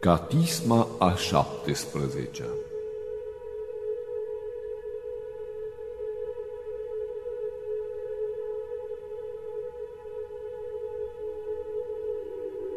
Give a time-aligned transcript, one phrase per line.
[0.00, 2.46] Catisma a 17 -a.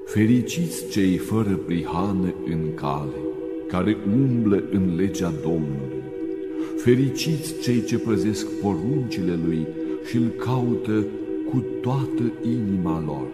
[0.05, 3.15] Fericiți cei fără prihană în cale,
[3.67, 6.03] care umblă în legea Domnului.
[6.77, 9.67] Fericiți cei ce păzesc poruncile Lui
[10.05, 11.05] și îl caută
[11.49, 13.27] cu toată inima lor,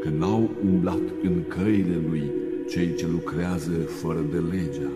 [0.00, 4.90] că n-au umblat în căile Lui cei ce lucrează fără de legea.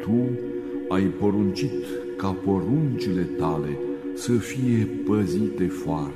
[0.00, 0.38] Tu
[0.88, 1.84] ai poruncit
[2.16, 3.78] ca poruncile tale
[4.14, 6.14] să fie păzite foarte.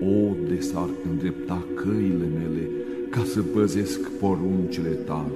[0.00, 2.68] O, de s-ar îndrepta căile mele
[3.10, 5.32] ca să păzesc poruncile tale.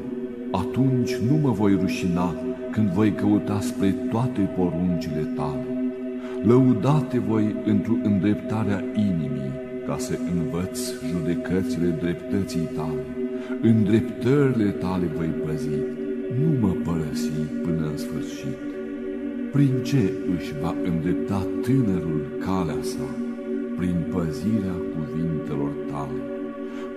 [0.50, 2.34] Atunci nu mă voi rușina
[2.70, 5.66] când voi căuta spre toate poruncile tale.
[6.42, 9.52] Lăudate voi într-o îndreptarea inimii,
[9.86, 13.19] ca să învăț judecățile dreptății tale.
[13.62, 15.78] Îndreptările tale voi păzi,
[16.38, 18.58] nu mă părăsi până în sfârșit.
[19.52, 23.08] Prin ce își va îndrepta tânărul calea sa?
[23.76, 26.20] Prin păzirea cuvintelor tale.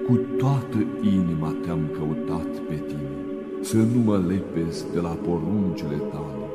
[0.06, 3.16] Cu toată inima te-am căutat pe tine,
[3.62, 6.46] să nu mă lepezi de la poruncile tale.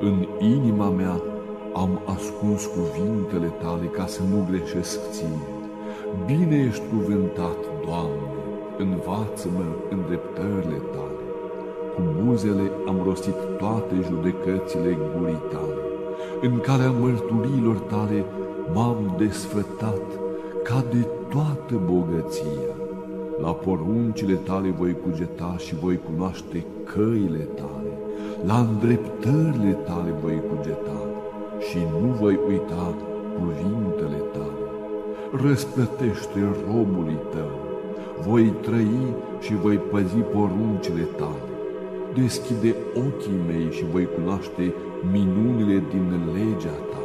[0.00, 0.16] În
[0.54, 1.22] inima mea
[1.74, 5.44] am ascuns cuvintele tale ca să nu greșesc ție.
[6.26, 8.35] Bine ești cuvântat, Doamne,
[8.78, 11.22] învață-mă în dreptările tale.
[11.94, 15.80] Cu buzele am rostit toate judecățile gurii tale.
[16.40, 18.24] În calea mărturilor tale
[18.74, 20.04] m-am desfătat
[20.62, 22.74] ca de toată bogăția.
[23.42, 27.92] La poruncile tale voi cugeta și voi cunoaște căile tale.
[28.46, 31.00] La îndreptările tale voi cugeta
[31.68, 32.94] și nu voi uita
[33.38, 34.64] cuvintele tale.
[35.42, 37.65] Răsplătește robului tău,
[38.26, 41.48] voi trăi și voi păzi poruncile tale.
[42.14, 44.74] Deschide ochii mei și voi cunoaște
[45.12, 47.02] minunile din legea ta.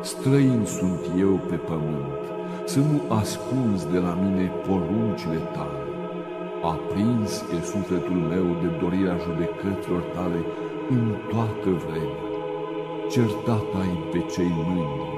[0.00, 2.22] Străin sunt eu pe pământ,
[2.64, 5.82] să nu ascunzi de la mine poruncile tale.
[6.62, 10.40] Aprins e sufletul meu de dorirea judecăților tale
[10.90, 12.32] în toată vremea
[13.10, 15.10] certat ai pe cei mândri,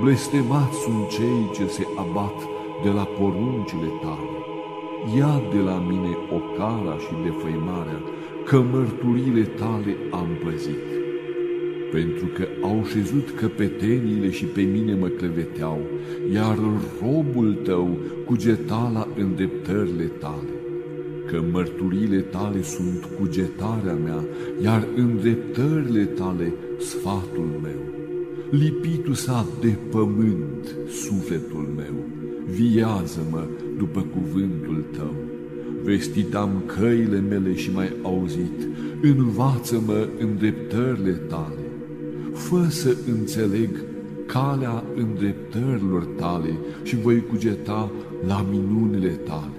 [0.00, 2.36] blestemați sunt cei ce se abat
[2.82, 4.27] de la poruncile tale.
[5.16, 8.00] Ia de la mine ocara și defăimarea,
[8.44, 10.86] că mărturile tale am păzit.
[11.92, 15.80] Pentru că au șezut căpeteniile și pe mine mă cleveteau,
[16.32, 16.58] iar
[17.02, 20.58] robul tău cugeta la îndreptările tale
[21.30, 24.24] că mărturile tale sunt cugetarea mea,
[24.62, 27.97] iar îndreptările tale sfatul meu.
[28.50, 31.94] Lipitu s-a de pământ sufletul meu,
[32.50, 33.44] viază-mă
[33.78, 35.14] după cuvântul tău.
[35.82, 38.68] Vestit am căile mele și mai auzit,
[39.02, 41.62] învață-mă îndreptările tale.
[42.32, 43.68] Fă să înțeleg
[44.26, 47.90] calea îndreptărilor tale și voi cugeta
[48.26, 49.58] la minunile tale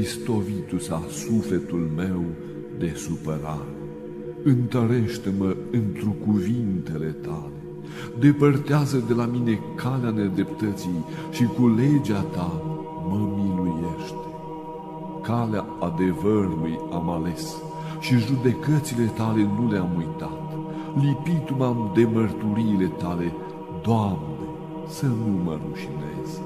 [0.00, 2.24] istovitu-s-a sufletul meu
[2.78, 3.76] de supărare.
[4.42, 7.61] Întărește-mă întru cuvintele tale,
[8.18, 12.62] depărtează de la mine calea nedreptății și cu legea ta
[13.08, 14.26] mă miluiește.
[15.22, 17.56] Calea adevărului am ales
[18.00, 20.40] și judecățile tale nu le-am uitat.
[21.00, 23.32] Lipitu m-am de mărturiile tale,
[23.82, 24.46] Doamne,
[24.88, 26.40] să nu mă rușinezi.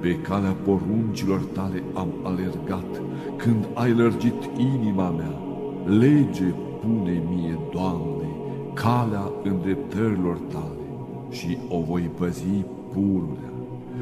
[0.00, 3.02] Pe calea poruncilor tale am alergat,
[3.36, 5.40] când ai lărgit inima mea.
[5.84, 8.28] Lege pune mie, Doamne,
[8.74, 10.75] calea îndreptărilor tale
[11.30, 13.50] și o voi păzi pururea.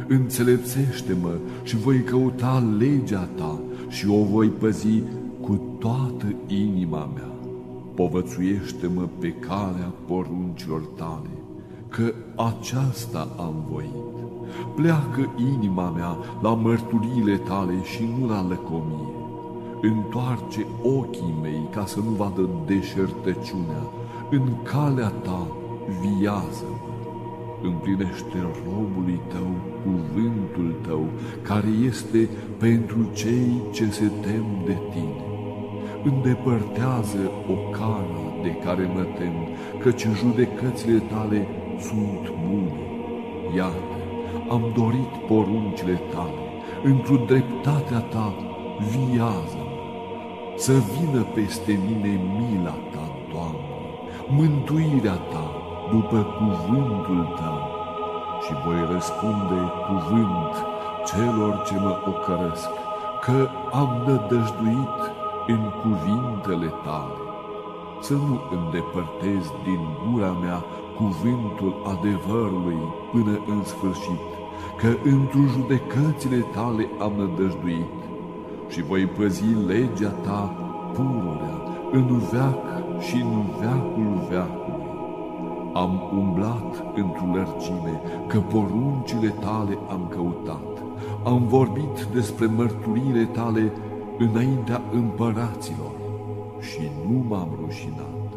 [0.08, 5.02] Înțelepțește-mă și voi căuta legea ta și o voi păzi
[5.40, 7.32] cu toată inima mea.
[7.94, 11.30] Povățuiește-mă pe calea poruncilor tale,
[11.88, 14.04] că aceasta am voit.
[14.74, 19.12] Pleacă inima mea la mărturiile tale și nu la lăcomie.
[19.80, 23.82] Întoarce ochii mei ca să nu vadă deșertăciunea.
[24.30, 25.46] În calea ta
[26.00, 26.64] viază
[27.70, 29.50] Împlinește robului tău
[29.84, 31.04] cuvântul tău,
[31.42, 32.28] care este
[32.58, 35.24] pentru cei ce se tem de tine.
[36.04, 39.36] Îndepărtează o cara de care mă tem,
[39.78, 41.46] căci judecățile tale
[41.78, 42.80] sunt bune.
[43.56, 43.96] Iată,
[44.48, 46.42] am dorit poruncile tale,
[46.84, 48.34] într-o dreptatea ta
[48.92, 49.62] viază
[50.56, 53.74] să vină peste mine mila ta, Doamne,
[54.28, 55.46] mântuirea ta
[55.90, 57.53] după cuvântul tău
[58.44, 60.54] și voi răspunde cuvânt
[61.08, 62.68] celor ce mă ocărăsc,
[63.24, 64.98] că am nădăjduit
[65.46, 67.16] în cuvintele tale.
[68.00, 70.64] Să nu îndepărtez din gura mea
[70.96, 72.80] cuvântul adevărului
[73.12, 74.24] până în sfârșit,
[74.76, 77.98] că într judecățile tale am nădăjduit
[78.68, 80.54] și voi păzi legea ta
[80.92, 81.56] pururea
[81.92, 82.64] în veac
[83.00, 84.63] și în veacul veacului.
[85.74, 90.82] Am umblat într-o lărgime, că poruncile tale am căutat.
[91.24, 93.72] Am vorbit despre mărturile tale
[94.18, 95.92] înaintea împăraților
[96.60, 98.32] și nu m-am rușinat.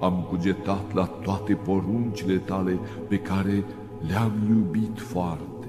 [0.00, 3.64] Am cugetat la toate poruncile tale pe care
[4.08, 5.66] le-am iubit foarte.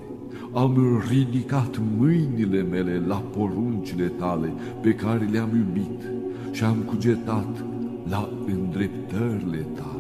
[0.54, 6.02] Am ridicat mâinile mele la poruncile tale pe care le-am iubit
[6.52, 7.66] și am cugetat
[8.10, 9.99] la îndreptările tale.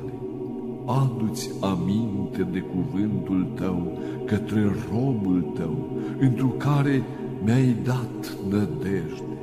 [0.90, 7.04] Adu-ți aminte de cuvântul tău către robul tău, întru care
[7.44, 9.38] mi-ai dat nădejde.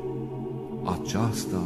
[0.85, 1.63] Aceasta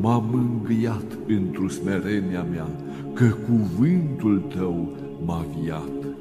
[0.00, 2.66] m-a mângâiat într-o smerenia mea,
[3.12, 4.88] că cuvântul tău
[5.24, 6.16] m-a viat.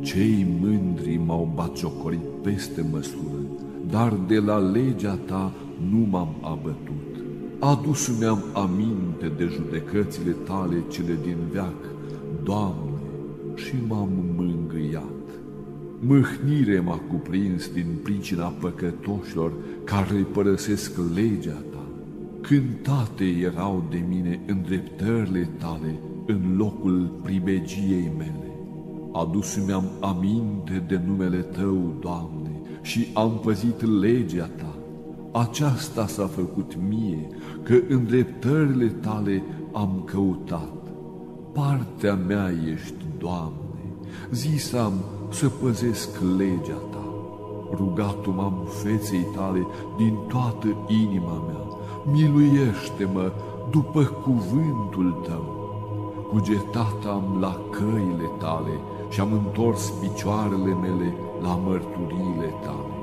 [0.00, 3.40] Cei mândri m-au batjocorit peste măsură,
[3.90, 5.52] dar de la legea ta
[5.90, 7.24] nu m-am abătut.
[7.58, 11.96] Adus mi-am aminte de judecățile tale cele din veac,
[12.42, 13.00] Doamne,
[13.54, 15.18] și m-am mângâiat.
[16.00, 19.52] Mâhnire m-a cuprins din pricina păcătoșilor
[19.84, 21.82] care părăsesc legea ta.
[22.40, 28.52] Cântate erau de mine îndreptările tale în locul pribegiei mele.
[29.12, 34.78] Adus mi-am aminte de numele Tău, Doamne, și am păzit legea Ta.
[35.32, 37.28] Aceasta s-a făcut mie,
[37.62, 39.42] că îndreptările Tale
[39.72, 40.77] am căutat.
[41.58, 43.84] Partea mea ești, Doamne,
[44.30, 44.92] zisam
[45.28, 47.04] să păzesc legea Ta.
[47.76, 49.66] Rugatul m-am feței Tale
[49.96, 51.64] din toată inima mea,
[52.12, 53.32] miluiește-mă
[53.70, 55.56] după cuvântul Tău.
[56.30, 62.94] Cugetat am la căile Tale și am întors picioarele mele la mărturiile Tale.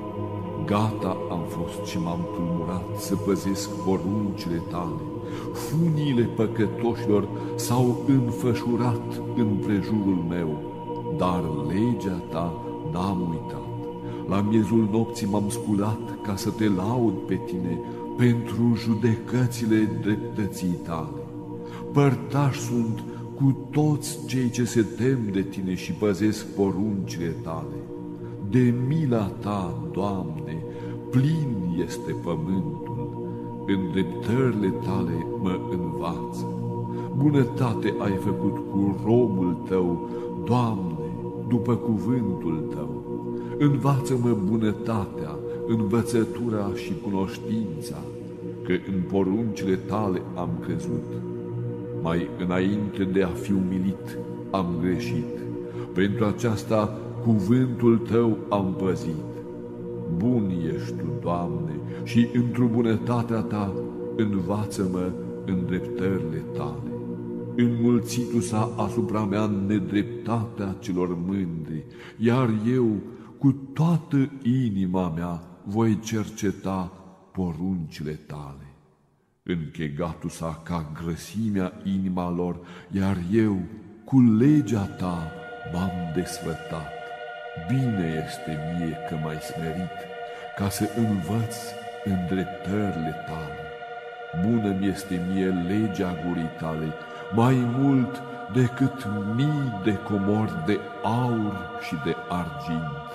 [0.65, 5.14] Gata am fost și m-am tulmurat să păzesc poruncile Tale.
[5.53, 10.57] Funiile păcătoșilor s-au înfășurat în prejurul meu,
[11.17, 12.53] dar legea Ta
[12.91, 13.63] n-am uitat.
[14.27, 17.79] La miezul nopții m-am sculat ca să te laud pe tine
[18.17, 21.23] pentru judecățile dreptății tale.
[21.91, 23.03] Părtași sunt
[23.35, 27.75] cu toți cei ce se tem de tine și păzesc poruncile tale.
[28.49, 30.63] De mila ta, Doamne,
[31.11, 32.94] plin este pământul,
[33.67, 36.45] în dreptările tale mă învață.
[37.17, 40.09] Bunătate ai făcut cu robul tău,
[40.45, 41.09] Doamne,
[41.47, 43.03] după cuvântul tău.
[43.57, 47.97] Învață-mă bunătatea, învățătura și cunoștința,
[48.63, 51.03] că în poruncile tale am crezut.
[52.01, 54.17] Mai înainte de a fi umilit,
[54.51, 55.39] am greșit.
[55.93, 59.34] Pentru aceasta cuvântul tău am păzit.
[60.17, 61.73] Bun ești tu, Doamne,
[62.03, 63.73] și într-o bunătatea ta
[64.15, 65.11] învață-mă
[65.45, 66.89] în dreptările tale.
[67.55, 71.83] Înmulțitu s-a asupra mea nedreptatea celor mândri,
[72.17, 72.87] iar eu
[73.37, 76.91] cu toată inima mea voi cerceta
[77.31, 78.65] poruncile tale.
[79.43, 82.59] Închegatul s-a ca grăsimea inima lor,
[82.91, 83.57] iar eu
[84.05, 85.31] cu legea ta
[85.73, 86.94] m-am desfătat.
[87.67, 89.97] Bine este mie că m-ai smerit,
[90.55, 91.55] ca să învăț
[92.03, 93.59] îndreptările tale.
[94.41, 96.93] Bună mi este mie legea gurii tale,
[97.31, 98.21] mai mult
[98.53, 103.07] decât mii de comori de aur și de argint.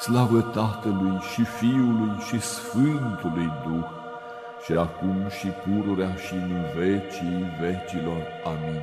[0.00, 3.88] Slavă Tatălui și Fiului și Sfântului Duh,
[4.64, 8.22] și acum și pururea și în vecii vecilor.
[8.44, 8.82] Amin.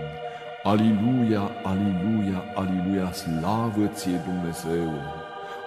[0.63, 4.91] Aliluia, aliluia, aliluia, slavă ție Dumnezeu!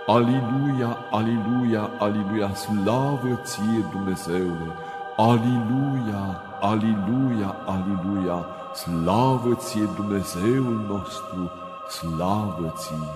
[0.07, 4.71] Aliluia, aliluia, aliluia, slavă ție Dumnezeule!
[5.17, 6.23] Aliluia,
[6.61, 11.51] aliluia, aliluia, slavă ție Dumnezeul nostru,
[11.89, 13.15] slavă ție!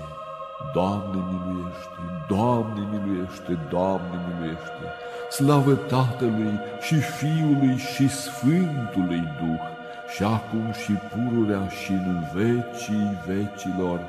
[0.75, 4.85] Doamne miluiește, Doamne miluiește, Doamne miluiește!
[5.30, 9.77] Slavă Tatălui și Fiului și Sfântului Duh,
[10.14, 14.00] și acum și pururea și în vecii vecilor.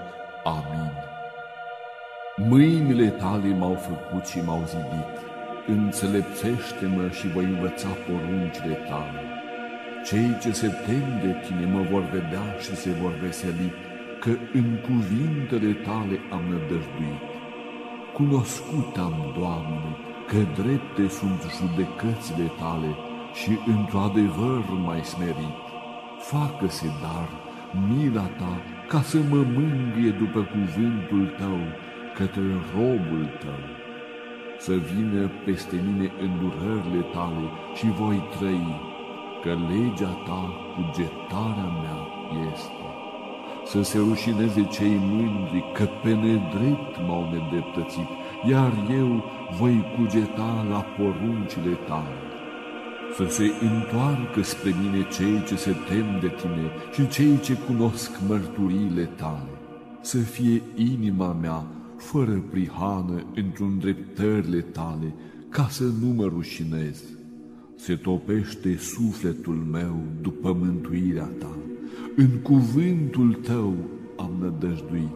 [0.43, 0.91] Amin.
[2.35, 5.15] Mâinile tale m-au făcut și m-au zidit,
[5.67, 9.21] înțelepțește-mă și voi învăța poruncile tale.
[10.05, 13.73] Cei ce se tem de tine mă vor vedea și se vor veseli,
[14.19, 17.23] că în cuvintele tale am nădăjduit.
[18.13, 19.95] Cunoscut am, Doamne,
[20.27, 22.91] că drepte sunt judecățile tale
[23.33, 25.68] și într-adevăr mai smerit.
[26.19, 27.29] Facă-se dar
[27.87, 28.53] mila ta
[28.87, 31.59] ca să mă mângâie după cuvântul tău
[32.15, 33.63] către robul tău.
[34.57, 38.67] Să vină peste mine îndurările tale și voi trăi,
[39.41, 40.41] că legea ta
[40.75, 41.99] cugetarea mea
[42.51, 42.87] este.
[43.65, 48.09] Să se rușineze cei mândri că pe nedrept m-au nedreptățit,
[48.49, 49.23] iar eu
[49.59, 52.28] voi cugeta la poruncile tale.
[53.15, 58.11] Să se întoarcă spre mine cei ce se tem de tine și cei ce cunosc
[58.27, 59.49] mărturiile tale.
[60.01, 61.65] Să fie inima mea
[61.97, 65.13] fără prihană într-un dreptările tale,
[65.49, 67.03] ca să nu mă rușinez.
[67.75, 71.57] Se topește sufletul meu după mântuirea ta.
[72.15, 73.73] În cuvântul tău
[74.17, 75.09] am nădăjduit.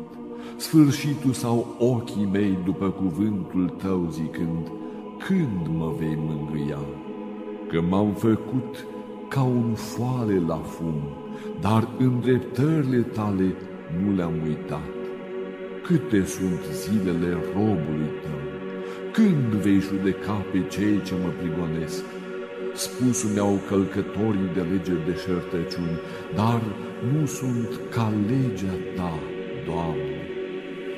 [0.58, 4.72] Sfârșitul sau ochii mei după cuvântul tău zicând,
[5.28, 6.80] când mă vei mângâia?
[7.74, 8.86] Că m-am făcut
[9.28, 11.02] ca un foale la fum,
[11.62, 13.56] dar îndreptările tale
[14.02, 14.90] nu le-am uitat.
[15.84, 18.42] Câte sunt zilele robului tău?
[19.12, 22.04] Când vei judeca pe cei ce mă prigonesc?
[22.74, 26.00] Spusul mi-au călcătorii de lege de șertăciuni,
[26.36, 26.62] dar
[27.12, 29.14] nu sunt ca legea ta,
[29.66, 30.18] Doamne.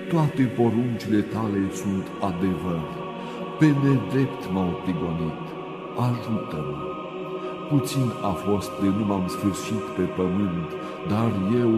[0.10, 2.84] Toate poruncile tale sunt adevăr,
[3.60, 5.44] pe nedrept m-au prigonit,
[6.07, 6.77] ajută-mă.
[7.69, 10.69] Puțin a fost de nu m-am sfârșit pe pământ,
[11.11, 11.71] dar eu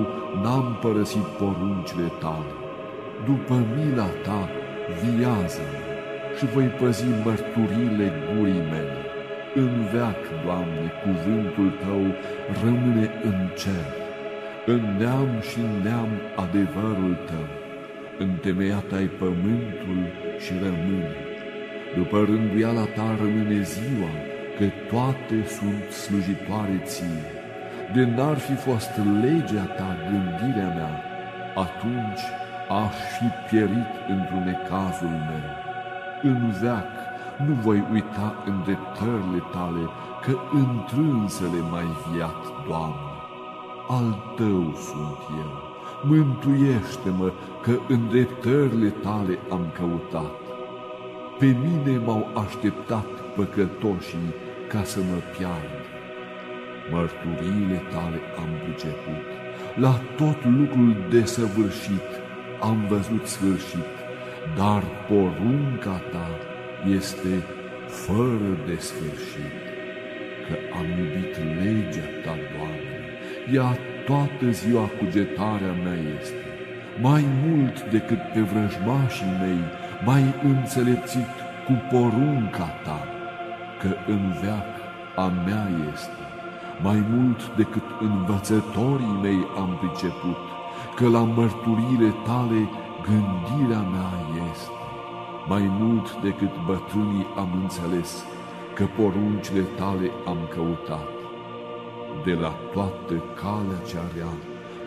[0.43, 2.53] n-am părăsit poruncile tale.
[3.25, 4.49] După mila ta,
[5.01, 5.67] viază
[6.37, 9.01] și voi păzi mărturile gurii mele.
[9.55, 12.03] În veac, Doamne, cuvântul Tău
[12.63, 13.87] rămâne în cer,
[14.65, 17.47] în neam și în neam adevărul Tău,
[18.19, 20.01] întemeiat ai pământul
[20.43, 21.26] și rămâne.
[21.95, 24.11] După rânduiala Ta rămâne ziua,
[24.57, 27.25] că toate sunt slujitoare ție.
[27.93, 28.91] De n-ar fi fost
[29.21, 30.95] legea Ta gândirea mea,
[31.55, 32.23] atunci
[32.83, 35.47] aș fi pierit într-un necazul meu.
[36.21, 36.91] În veac
[37.45, 39.83] nu voi uita îndreptările tale,
[40.23, 43.11] că întrânsele mai viat, Doamne.
[43.87, 45.53] Al tău sunt eu,
[46.03, 50.46] mântuiește-mă, că îndreptările tale am căutat.
[51.39, 54.33] Pe mine m-au așteptat păcătoșii
[54.67, 55.81] ca să mă pierd.
[56.91, 59.25] Mărturiile tale am priceput,
[59.75, 62.09] la tot lucrul desăvârșit
[62.61, 63.93] am văzut sfârșit,
[64.55, 66.27] dar porunca ta
[66.97, 67.33] este
[67.87, 69.55] fără de sfârșit,
[70.45, 72.97] că am iubit legea ta, Doamne,
[73.53, 76.45] ea toată ziua cugetarea mea este,
[77.01, 79.63] mai mult decât pe vrăjmașii mei,
[80.05, 81.27] mai înțelepțit
[81.65, 82.99] cu porunca ta,
[83.79, 84.69] că în veac
[85.15, 86.23] a mea este,
[86.81, 90.37] mai mult decât învățătorii mei am priceput,
[90.95, 92.69] că la mărturile tale
[93.07, 94.11] gândirea mea
[94.51, 94.71] este.
[95.47, 98.25] Mai mult decât bătrânii am înțeles
[98.75, 101.07] că poruncile tale am căutat.
[102.25, 104.33] De la toată calea cea rea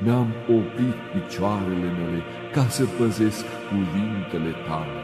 [0.05, 2.21] mi-am oprit picioarele mele
[2.53, 5.01] ca să păzesc cuvintele tale.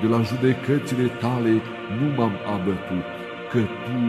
[0.00, 1.52] De la judecățile tale
[1.98, 3.06] nu m-am abătut,
[3.50, 4.00] că tu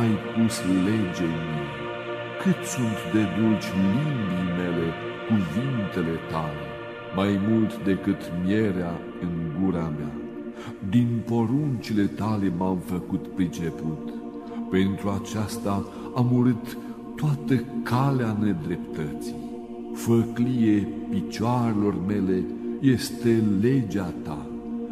[0.00, 0.54] ai pus
[0.86, 1.74] lege în mine.
[2.42, 4.88] Cât sunt de dulci limbii mele
[5.28, 6.64] cuvintele tale,
[7.18, 10.12] mai mult decât mierea în gura mea.
[10.88, 14.12] Din poruncile tale m-am făcut priceput,
[14.70, 15.84] pentru aceasta
[16.16, 16.76] am urât
[17.16, 19.43] toată calea nedreptății.
[19.94, 22.44] Făclie picioarelor mele
[22.80, 24.46] este legea ta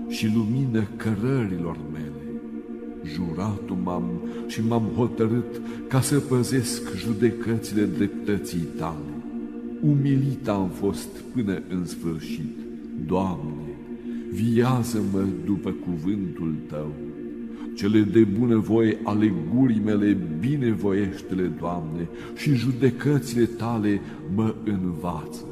[0.08, 2.40] și lumină cărărilor mele.
[3.04, 4.04] Juratul m-am
[4.46, 9.12] și m-am hotărât ca să păzesc judecățile dreptății tale
[9.82, 12.56] umilit am fost până în sfârșit.
[13.06, 13.76] Doamne,
[14.32, 16.92] viază-mă după cuvântul Tău.
[17.74, 24.00] Cele de bunăvoie ale gurii mele binevoiește-le, Doamne, și judecățile Tale
[24.34, 25.44] mă învață.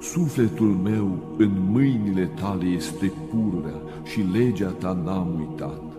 [0.00, 5.94] Sufletul meu în mâinile Tale este pururea și legea Ta n-am uitat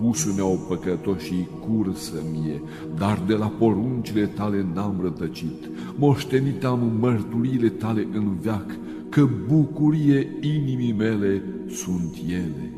[0.00, 2.62] pusul meu păcătoșii cursă mie,
[2.98, 5.70] dar de la poruncile tale n-am rătăcit.
[5.96, 8.78] Moștenit am mărturile tale în veac,
[9.08, 12.77] că bucurie inimii mele sunt ele.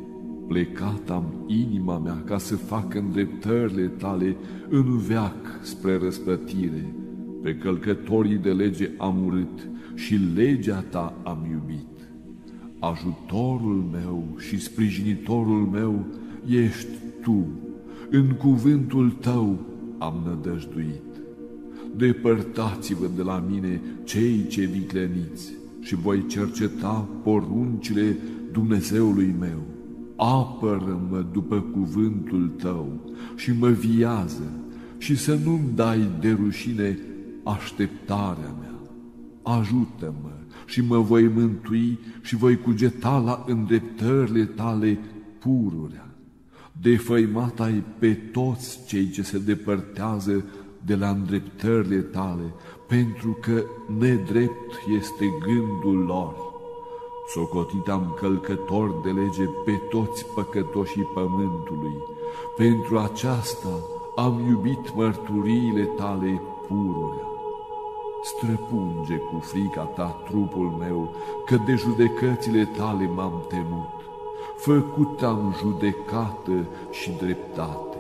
[0.51, 4.37] Plecat am inima mea ca să fac îndreptările tale
[4.69, 6.95] în veac spre răsplătire.
[7.43, 12.11] Pe călcătorii de lege am urât și legea ta am iubit.
[12.79, 16.07] Ajutorul meu și sprijinitorul meu
[16.47, 16.89] ești
[17.23, 17.47] tu,
[18.11, 19.59] în cuvântul tău
[19.99, 21.03] am nădăjduit.
[21.97, 28.17] Depărtați-vă de la mine cei ce vicleniți și voi cerceta poruncile
[28.53, 29.70] Dumnezeului meu.
[30.23, 33.01] Apără-mă după cuvântul tău
[33.37, 34.51] și mă viază
[34.99, 36.99] și să nu-mi dai de rușine
[37.45, 38.75] așteptarea mea.
[39.43, 40.31] Ajută-mă
[40.67, 44.99] și mă voi mântui și voi cugeta la îndreptările tale
[45.39, 46.09] pururea.
[46.81, 50.45] Defăimat ai pe toți cei ce se depărtează
[50.85, 52.55] de la îndreptările tale,
[52.89, 53.65] pentru că
[53.99, 56.50] nedrept este gândul lor.
[57.33, 62.03] Socotit am călcător de lege pe toți păcătoșii pământului.
[62.57, 63.69] Pentru aceasta
[64.17, 67.27] am iubit mărturiile tale pururea.
[68.23, 71.15] Străpunge cu frica ta trupul meu,
[71.47, 73.95] că de judecățile tale m-am temut.
[74.57, 77.97] Făcut am judecată și dreptate.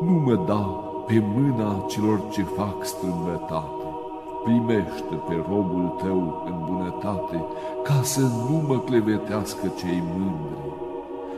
[0.00, 0.60] Nu mă da
[1.06, 3.77] pe mâna celor ce fac strâmbătate.
[4.48, 7.44] Primește pe robul tău în bunătate,
[7.84, 10.58] ca să nu mă clevetească cei mândri.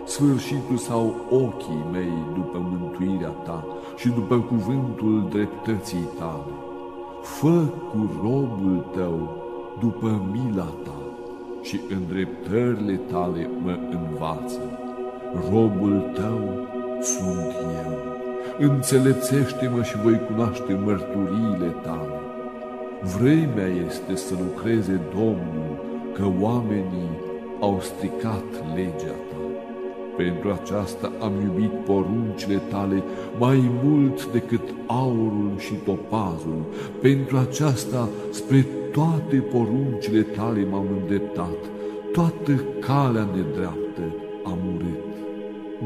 [0.04, 3.64] Sfârșitul sau ochii mei după mântuirea ta
[3.96, 6.52] și după cuvântul dreptății tale
[7.22, 9.28] fă cu robul tău
[9.80, 11.00] după mila ta
[11.62, 14.60] și îndreptările tale mă învață.
[15.50, 16.40] Robul tău
[17.00, 17.98] sunt eu.
[18.68, 22.19] Înțelepțește-mă și voi cunoaște mărturiile tale.
[23.02, 27.10] Vremea este să lucreze Domnul, că oamenii
[27.60, 29.36] au stricat legea ta.
[30.16, 33.02] Pentru aceasta am iubit poruncile tale
[33.38, 36.64] mai mult decât aurul și topazul.
[37.00, 41.58] Pentru aceasta, spre toate poruncile tale m-am îndreptat,
[42.12, 44.02] toată calea nedreaptă
[44.44, 45.09] am urât.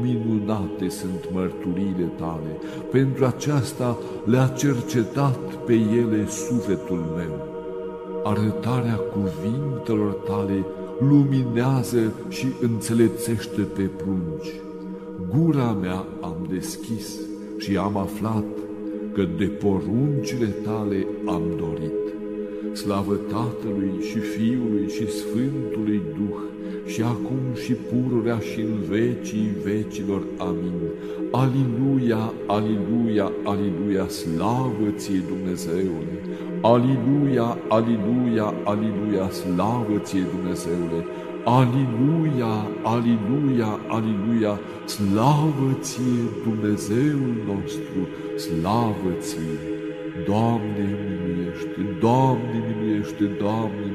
[0.01, 2.59] Minunate sunt mărturile tale,
[2.91, 7.53] pentru aceasta le-a cercetat pe ele sufletul meu.
[8.23, 10.65] Arătarea cuvintelor tale
[10.99, 14.51] luminează și înțelepțește pe prunci.
[15.29, 17.19] Gura mea am deschis
[17.57, 18.45] și am aflat
[19.13, 22.03] că de poruncile tale am dorit.
[22.73, 26.39] Slavă Tatălui și Fiului și Sfântului Duh,
[26.85, 30.21] și acum și pururea și în vecii vecilor.
[30.37, 30.73] Amin.
[31.31, 36.15] Aliluia, aliluia, aliluia, slavă ție Dumnezeule!
[36.61, 40.99] Aliluia, aliluia, aliluia, slavă ție Dumnezeule!
[41.45, 48.01] Aliluia, aliluia, aliluia, slavă ție Dumnezeul nostru,
[48.37, 49.59] slavă ție!
[50.25, 53.85] Doamne, miluiește, Doamne, miluiește, Doamne,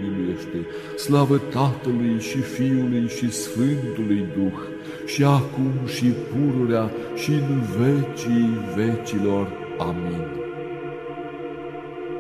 [0.41, 4.61] miluiește, slavă Tatălui și Fiului și Sfântului Duh,
[5.07, 9.49] și acum și pururea și în vecii vecilor.
[9.79, 10.27] Amin.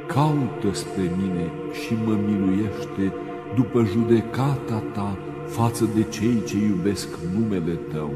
[0.06, 3.12] Caută spre mine și mă miluiește
[3.56, 8.12] după judecata ta față de cei ce iubesc numele tău.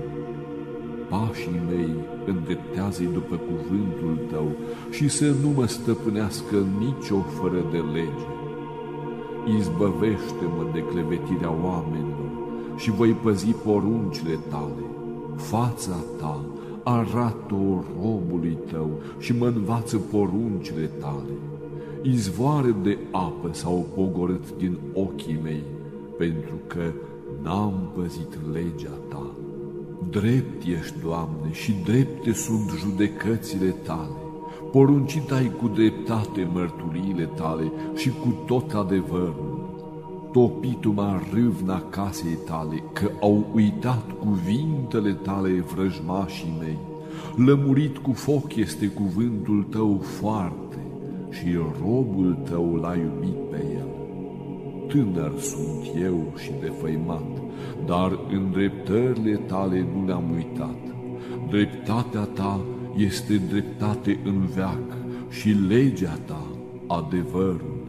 [1.08, 1.94] Pașii mei
[2.26, 4.56] îndreptează după cuvântul tău
[4.90, 8.33] și să nu mă stăpânească nicio fără de lege.
[9.58, 12.30] Izbăvește-mă de clevetirea oamenilor
[12.76, 14.84] și voi păzi poruncile tale.
[15.36, 16.40] Fața ta
[16.82, 21.32] arată-o robului tău și mă învață poruncile tale.
[22.02, 25.62] Izvoare de apă s-au pogorât din ochii mei,
[26.18, 26.92] pentru că
[27.42, 29.34] n-am păzit legea ta.
[30.10, 34.23] Drept ești, Doamne, și drepte sunt judecățile Tale.
[34.74, 39.68] Poruncit ai cu dreptate mărturiile Tale și cu tot adevărul.
[40.32, 46.78] Topitu-mă râvna casei Tale, că au uitat cuvintele Tale vrăjmașii mei.
[47.46, 50.78] Lămurit cu foc este cuvântul Tău foarte
[51.30, 53.88] și robul Tău l-a iubit pe el.
[54.88, 57.42] Tânăr sunt eu și defăimat,
[57.86, 60.78] dar îndreptările tale nu le-am uitat.
[61.48, 62.60] Dreptatea ta
[62.96, 64.96] este dreptate în veac
[65.30, 66.46] și legea ta
[66.86, 67.82] adevărul.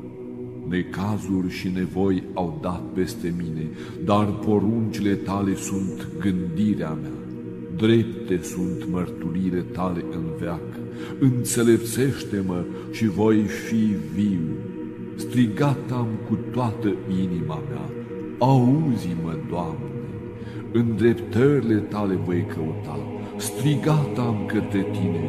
[0.69, 3.69] Necazuri și nevoi au dat peste mine,
[4.05, 7.09] dar poruncile tale sunt gândirea mea.
[7.75, 10.79] Drepte sunt mărturile tale în veac.
[11.19, 14.47] Înțelepțește-mă și voi fi viu.
[15.15, 17.89] Strigat am cu toată inima mea
[18.39, 19.79] Auzi-mă, Doamne,
[20.71, 22.99] în dreptările tale voi căuta,
[23.37, 25.23] strigat am către tine,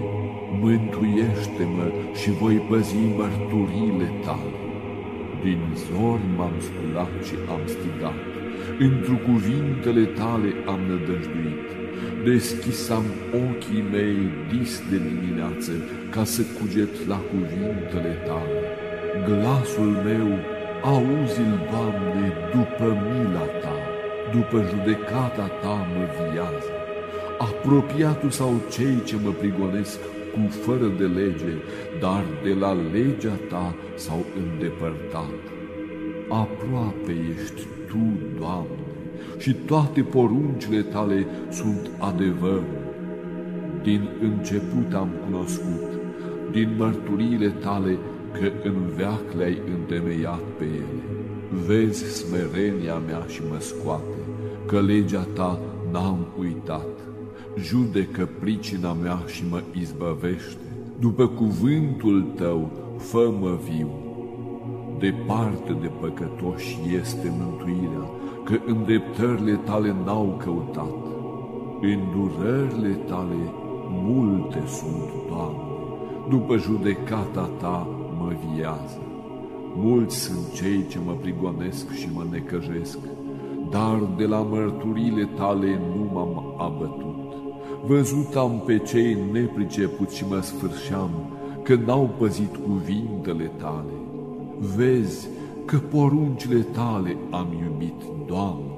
[0.60, 4.56] mântuiește-mă și voi păzi mărturile tale.
[5.42, 8.20] Din zori m-am sculat și am strigat,
[8.78, 11.68] într cuvintele tale am nădăjduit,
[12.24, 14.18] Deschisam ochii mei
[14.50, 15.72] dis de dimineață
[16.10, 18.58] ca să cuget la cuvintele tale.
[19.28, 20.28] Glasul meu
[20.82, 23.76] auzi-l, Doamne, după mila ta,
[24.32, 26.75] după judecata ta mă viază.
[27.66, 29.98] Apropiatul sau cei ce mă prigonesc
[30.32, 31.52] cu fără de lege,
[32.00, 35.40] dar de la legea ta s-au îndepărtat.
[36.28, 37.98] Aproape ești tu,
[38.38, 38.86] Doamne,
[39.38, 42.62] și toate poruncile tale sunt adevăr.
[43.82, 45.90] Din început am cunoscut,
[46.50, 47.98] din mărturiile tale,
[48.32, 51.02] că în veac le-ai întemeiat pe ele.
[51.66, 54.18] Vezi smerenia mea și mă scoate,
[54.66, 55.58] că legea ta
[55.92, 56.86] n-am uitat.
[57.58, 60.60] Judecă pricina mea și mă izbăvește.
[60.98, 63.90] După cuvântul tău, fă-mă viu.
[64.98, 68.10] Departe de păcătoși este mântuirea,
[68.44, 70.94] că îndreptările tale n-au căutat.
[71.80, 73.52] Îndurările tale
[73.90, 75.62] multe sunt, Doamne,
[76.28, 77.88] după judecata ta
[78.18, 79.00] mă viază.
[79.74, 82.98] Mulți sunt cei ce mă prigonesc și mă necăjesc,
[83.70, 87.16] dar de la mărturile tale nu m-am abătut.
[87.86, 91.10] Văzut am pe cei nepricepuți și mă sfârșeam,
[91.62, 93.92] că n-au păzit cuvintele tale.
[94.76, 95.28] Vezi
[95.64, 98.70] că poruncile tale am iubit, Doamne,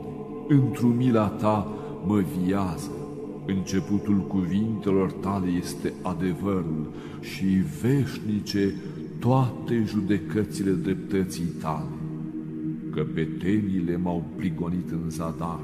[0.48, 1.68] într mila ta
[2.06, 2.90] mă viază.
[3.46, 7.46] Începutul cuvintelor tale este adevărul și
[7.82, 8.74] veșnice
[9.18, 11.98] toate judecățile dreptății tale.
[12.90, 15.60] Că petenile m-au prigonit în zadar,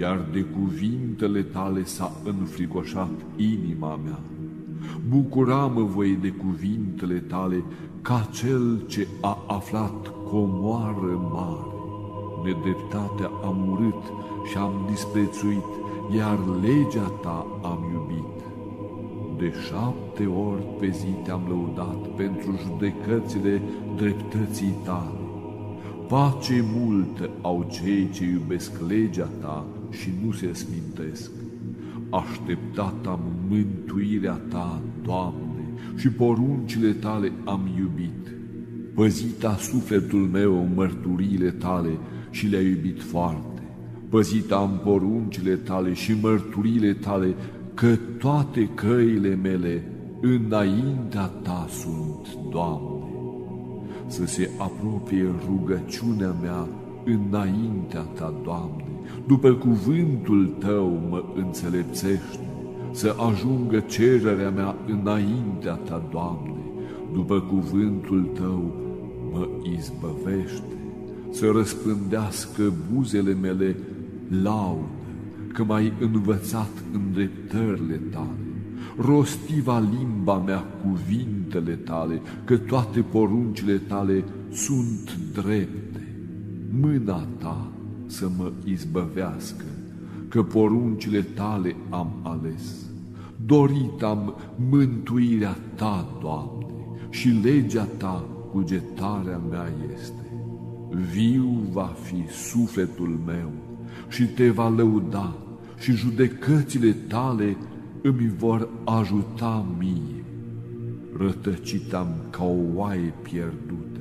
[0.00, 4.20] iar de cuvintele tale s-a înfricoșat inima mea.
[5.08, 7.64] Bucuram voi de cuvintele tale
[8.02, 11.68] ca cel ce a aflat comoară mare.
[12.44, 14.04] Nedreptatea am urât
[14.50, 15.70] și am disprețuit,
[16.16, 18.38] iar legea ta am iubit.
[19.38, 23.62] De șapte ori pe zi te-am lăudat pentru judecățile
[23.96, 25.18] dreptății tale.
[26.08, 31.30] Pace multă au cei ce iubesc legea ta și nu se smintesc.
[32.10, 35.64] Așteptat am mântuirea ta, Doamne,
[35.96, 38.34] și poruncile tale am iubit.
[38.94, 41.98] Păzita sufletul meu mărturiile tale
[42.30, 43.62] și le-a iubit foarte.
[44.08, 47.34] Păzita am poruncile tale și mărturile tale,
[47.74, 49.84] că toate căile mele
[50.20, 52.88] înaintea ta sunt, Doamne.
[54.06, 56.68] Să se apropie rugăciunea mea
[57.04, 58.84] înaintea ta, Doamne,
[59.26, 62.48] după cuvântul tău mă înțelepțește,
[62.92, 66.60] să ajungă cererea mea înaintea ta, Doamne,
[67.12, 68.74] după cuvântul tău
[69.32, 70.76] mă izbăvește,
[71.30, 73.76] să răspândească buzele mele
[74.42, 74.88] laudă,
[75.52, 78.38] că m-ai învățat îndreptările tale.
[78.98, 86.14] Rostiva limba mea cuvintele tale, că toate poruncile tale sunt drepte.
[86.80, 87.68] Mâna ta
[88.10, 89.64] să mă izbăvească,
[90.28, 92.86] că poruncile tale am ales.
[93.46, 94.34] Dorit am
[94.70, 96.66] mântuirea ta, Doamne,
[97.10, 100.32] și legea ta cugetarea mea este.
[101.12, 103.50] Viu va fi sufletul meu
[104.08, 105.34] și te va lăuda
[105.78, 107.56] și judecățile tale
[108.02, 110.24] îmi vor ajuta mie.
[111.16, 114.00] Rătăcitam ca o oaie pierdută,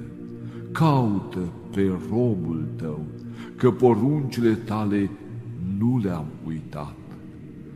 [0.72, 1.40] caută
[1.72, 3.06] pe robul tău,
[3.60, 5.10] că poruncile tale
[5.78, 6.96] nu le-am uitat.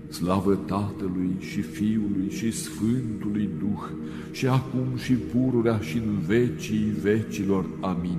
[0.09, 3.83] Slavă Tatălui și Fiului și Sfântului Duh,
[4.31, 7.65] și acum și pururea și în vecii vecilor.
[7.81, 8.17] Amin.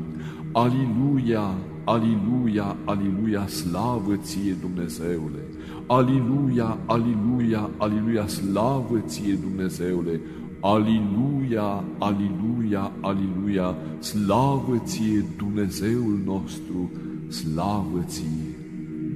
[0.52, 5.42] Aliluia, aliluia, aliluia, slavă ție Dumnezeule!
[5.86, 10.20] Aliluia, aliluia, aliluia, slavă ție Dumnezeule!
[10.60, 16.90] Aliluia, aliluia, aliluia, slavă ție Dumnezeul nostru,
[17.34, 18.54] slavă ție!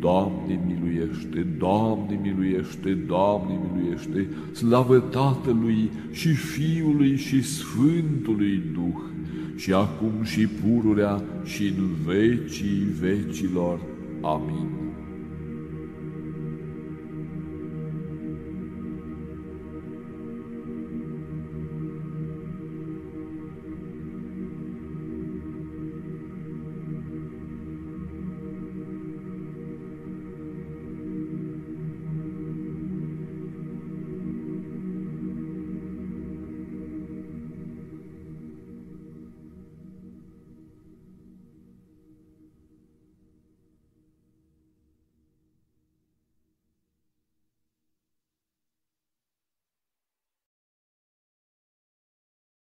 [0.01, 9.03] Doamne miluiește, Doamne miluiește, Doamne miluiește, slavă Tatălui și Fiului și Sfântului Duh,
[9.57, 13.81] și acum și pururea și în vecii vecilor.
[14.21, 14.88] Amin.